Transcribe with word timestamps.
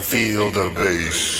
feel 0.00 0.50
the 0.50 0.70
bass? 0.74 1.37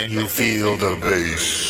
Can 0.00 0.12
you 0.12 0.26
feel 0.26 0.78
the 0.78 0.96
bass? 0.96 1.69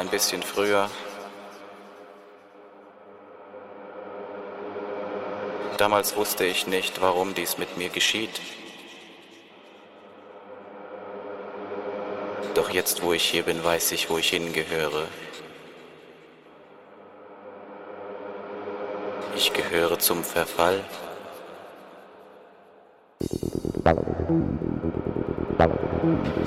Ein 0.00 0.08
bisschen 0.08 0.42
früher. 0.42 0.88
Damals 5.76 6.16
wusste 6.16 6.44
ich 6.44 6.66
nicht, 6.66 7.00
warum 7.00 7.34
dies 7.34 7.58
mit 7.58 7.76
mir 7.76 7.90
geschieht. 7.90 8.40
Doch 12.54 12.70
jetzt, 12.70 13.02
wo 13.02 13.12
ich 13.12 13.24
hier 13.24 13.42
bin, 13.44 13.62
weiß 13.62 13.92
ich, 13.92 14.10
wo 14.10 14.18
ich 14.18 14.30
hingehöre. 14.30 15.06
Ich 19.36 19.52
gehöre 19.52 19.98
zum 19.98 20.24
Verfall. 20.24 20.82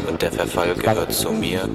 Und 0.08 0.22
der 0.22 0.32
Verfall 0.32 0.76
gehört 0.76 1.14
zu 1.14 1.32
mir. 1.32 1.70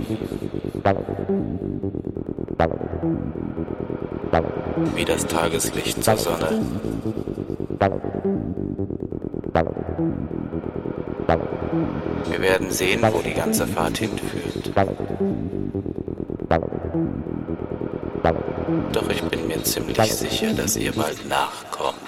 Wie 4.95 5.05
das 5.05 5.27
Tageslicht 5.27 6.03
zur 6.03 6.17
Sonne. 6.17 6.63
Wir 12.31 12.41
werden 12.41 12.71
sehen, 12.71 13.03
wo 13.13 13.21
die 13.21 13.35
ganze 13.35 13.67
Fahrt 13.67 13.99
hinführt. 13.99 14.73
Doch 18.93 19.09
ich 19.09 19.23
bin 19.23 19.47
mir 19.47 19.63
ziemlich 19.63 20.13
sicher, 20.13 20.53
dass 20.53 20.77
ihr 20.77 20.93
bald 20.93 21.27
nachkommt. 21.29 22.08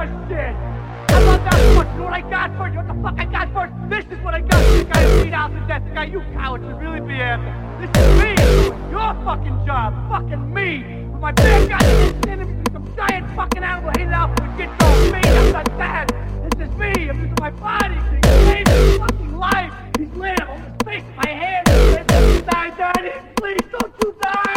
I 0.00 0.06
love 0.06 1.44
that 1.44 1.60
first. 1.76 1.90
You 1.92 1.98
know 1.98 2.04
what 2.04 2.14
I 2.14 2.20
got 2.22 2.56
first? 2.56 2.72
You 2.72 2.80
know 2.80 2.88
what 2.88 2.96
the 2.96 3.02
fuck 3.02 3.16
I 3.20 3.24
got 3.26 3.52
first? 3.52 3.72
This 3.90 4.18
is 4.18 4.24
what 4.24 4.32
I 4.32 4.40
got. 4.40 4.62
This 4.72 4.84
guy 4.84 5.02
who 5.02 5.24
beat 5.24 5.34
out 5.34 5.48
to 5.52 5.60
death. 5.68 5.84
The 5.84 5.90
guy 5.90 6.04
you 6.04 6.20
cowards 6.32 6.64
should 6.64 6.80
really 6.80 7.00
be 7.00 7.20
after. 7.20 7.52
This 7.80 7.90
is 8.00 8.22
me 8.22 8.34
doing 8.36 8.90
your 8.90 9.12
fucking 9.24 9.66
job. 9.66 9.92
Fucking 10.08 10.54
me. 10.54 11.04
With 11.12 11.20
my 11.20 11.32
big 11.32 11.68
goddamn 11.68 12.30
enemies 12.30 12.56
with 12.64 12.72
some 12.72 12.96
giant 12.96 13.28
fucking 13.36 13.62
animal 13.62 13.90
hated 13.90 14.14
out 14.14 14.30
for 14.40 14.46
get 14.56 14.72
go. 14.78 14.88
Me, 15.12 15.20
I'm 15.20 15.52
not 15.52 15.66
that. 15.76 16.06
This 16.48 16.68
is 16.68 16.74
me. 16.76 16.92
I'm 17.10 17.20
using 17.20 17.36
my 17.38 17.50
body 17.50 17.96
to 17.96 18.44
save 18.46 18.68
his 18.68 18.96
fucking 18.96 19.36
life. 19.36 19.72
He's 19.98 20.08
laying 20.14 20.40
on 20.40 20.60
his 20.62 20.72
face, 20.86 21.04
my 21.14 21.28
hands. 21.28 21.68
Please 23.36 23.66
don't 23.70 23.92
you 24.02 24.14
die. 24.22 24.49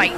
Bright. 0.00 0.12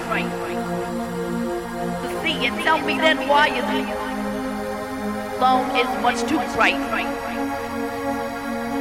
To 2.02 2.22
see 2.22 2.46
it, 2.46 2.52
tell 2.62 2.78
me 2.78 2.98
then 2.98 3.28
why 3.28 3.48
is 3.48 3.64
it? 3.64 5.40
Lone 5.40 5.76
is 5.76 6.02
much 6.02 6.20
too 6.28 6.38
bright. 6.54 6.78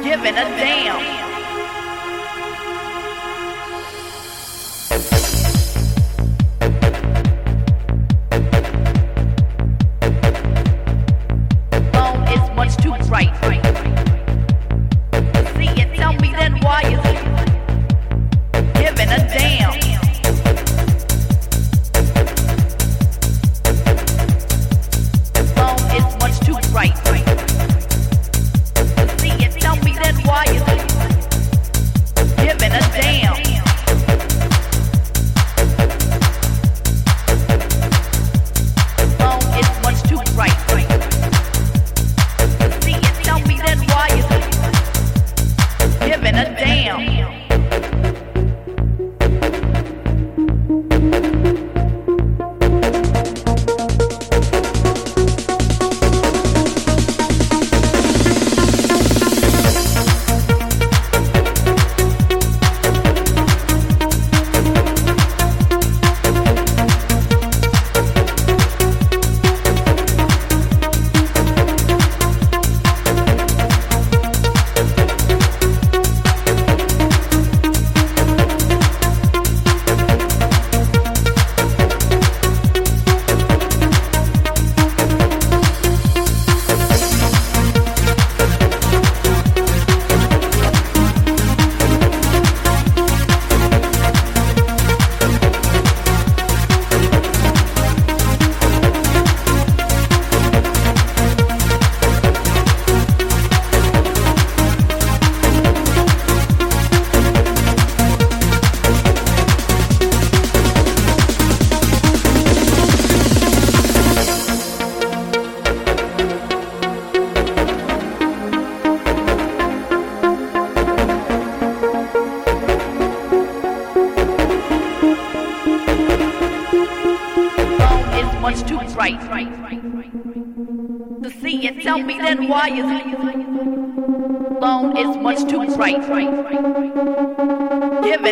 Giving 0.04 0.34
a 0.34 0.44
damn. 0.58 1.21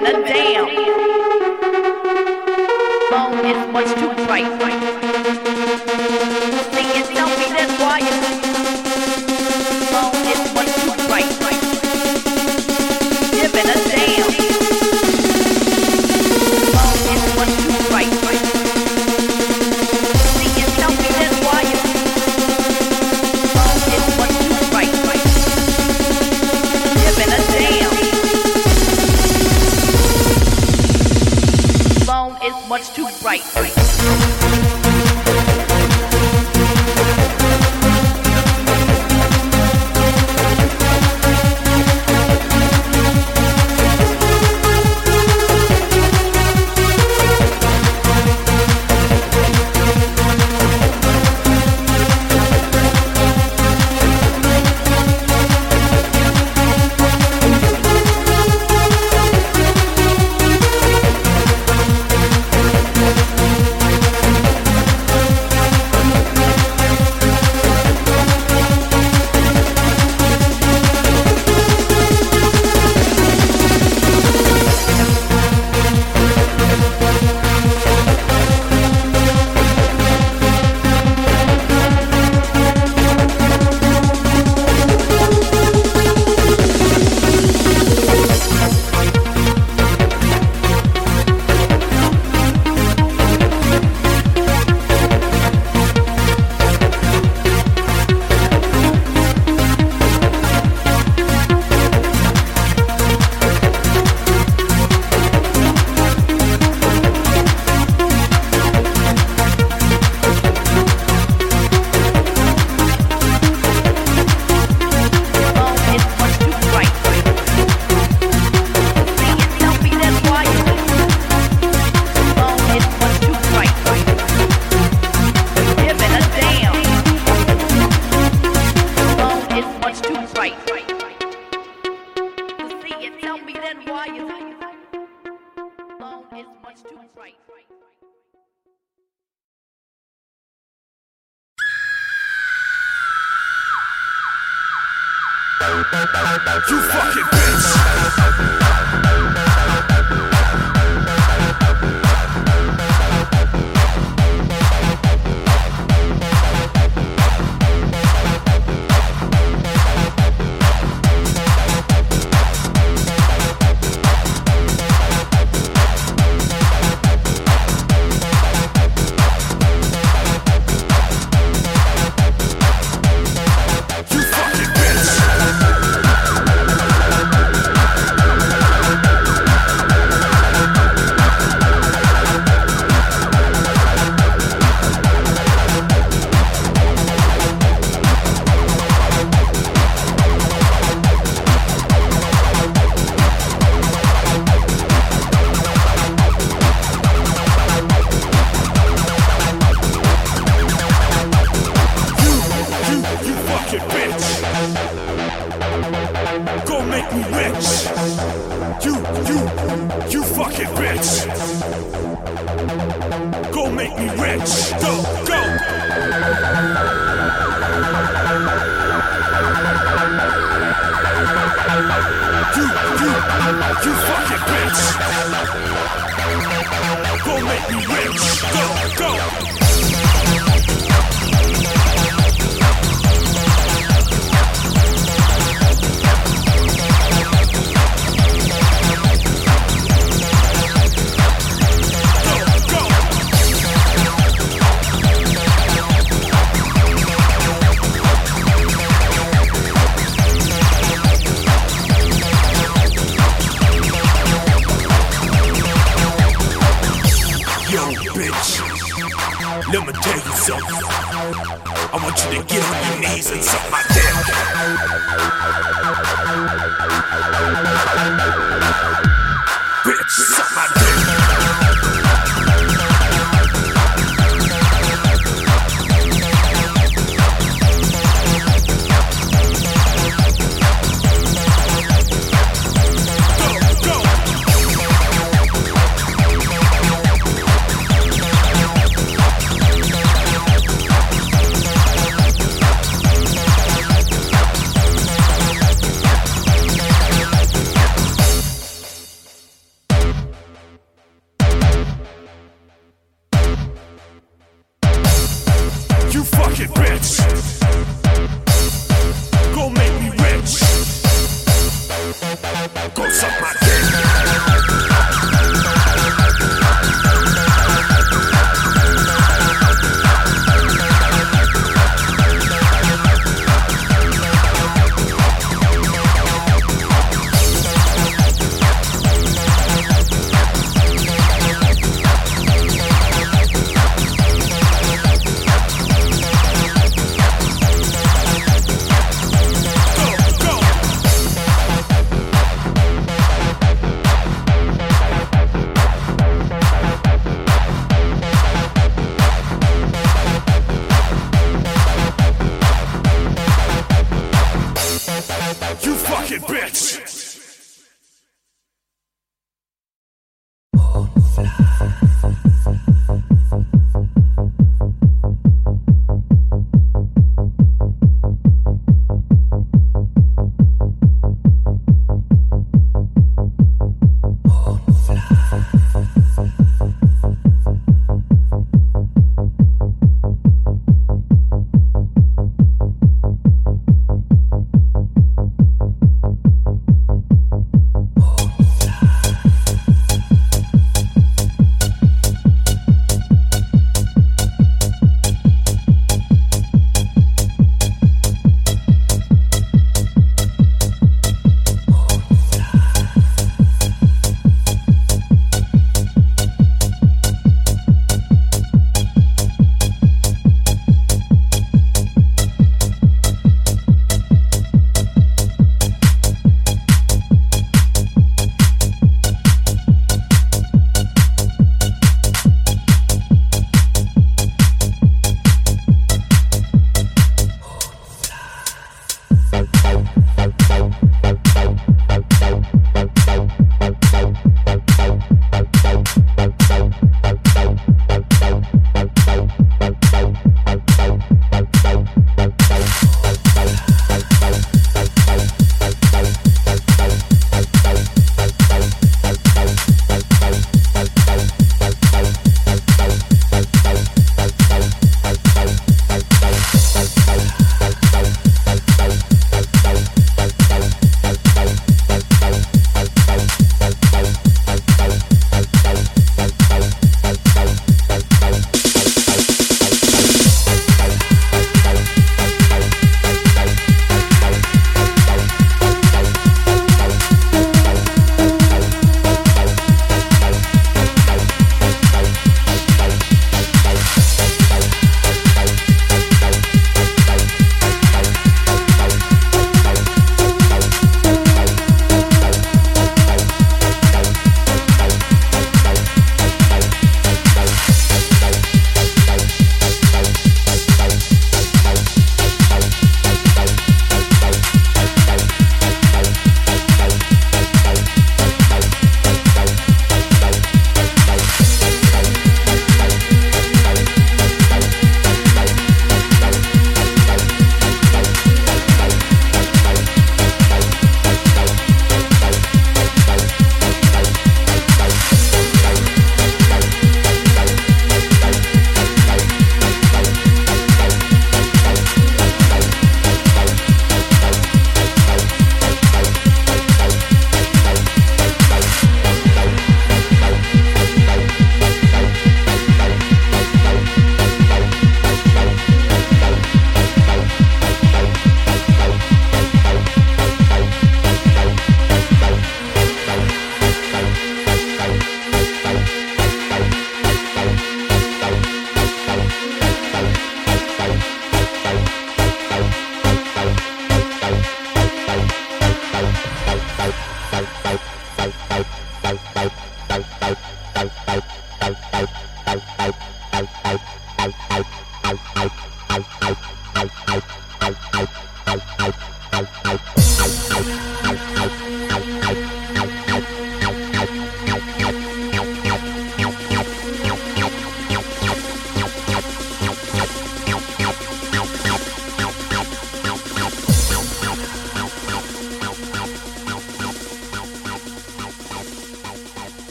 in 0.00 0.06
a 0.06 0.24
day. 0.26 0.39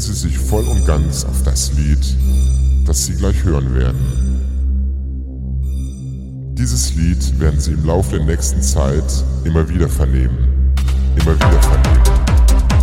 Sie 0.00 0.12
sich 0.12 0.38
voll 0.38 0.64
und 0.64 0.86
ganz 0.86 1.24
auf 1.24 1.42
das 1.44 1.72
Lied, 1.74 2.16
das 2.86 3.06
Sie 3.06 3.14
gleich 3.14 3.44
hören 3.44 3.74
werden. 3.74 4.00
Dieses 6.54 6.94
Lied 6.94 7.38
werden 7.38 7.60
Sie 7.60 7.72
im 7.72 7.84
Laufe 7.86 8.16
der 8.16 8.26
nächsten 8.26 8.62
Zeit 8.62 9.24
immer 9.44 9.68
wieder 9.68 9.88
vernehmen. 9.88 10.74
Immer 11.16 11.34
wieder 11.36 11.62
vernehmen. 11.62 12.02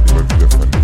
Immer 0.10 0.24
wieder 0.24 0.49
vernehmen. 0.49 0.77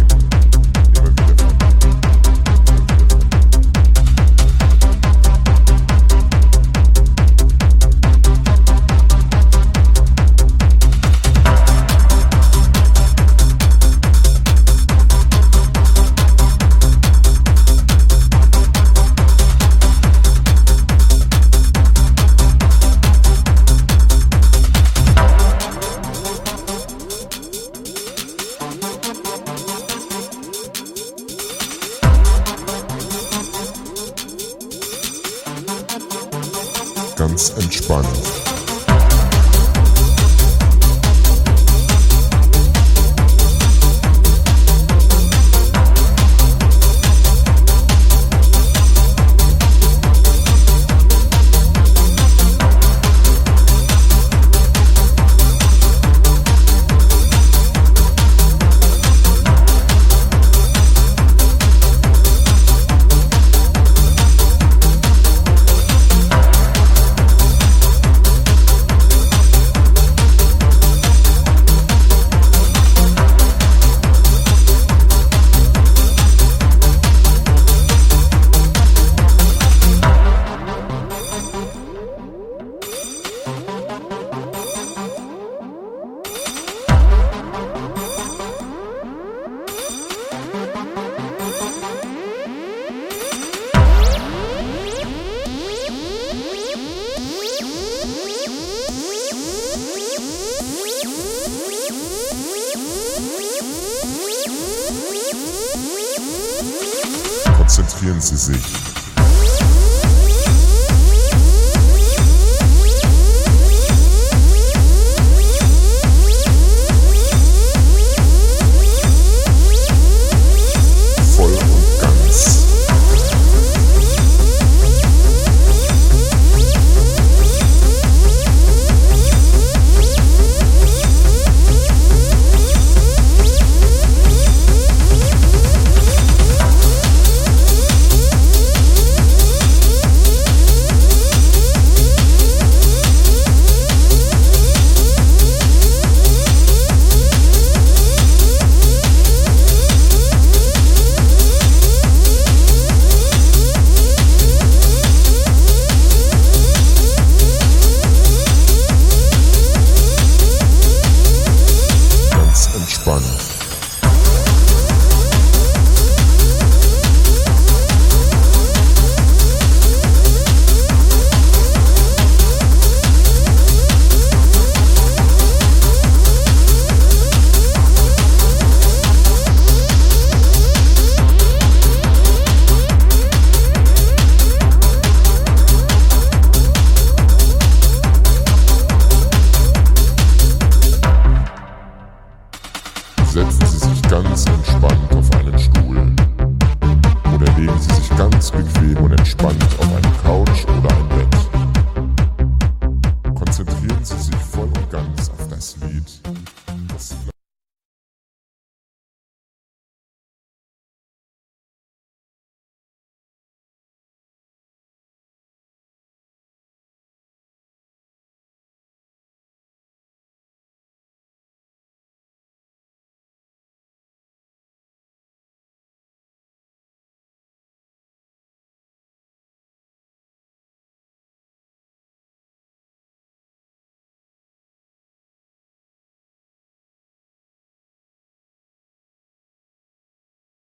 Konzentrieren 107.75 108.21
Sie 108.21 108.37
sich 108.37 108.92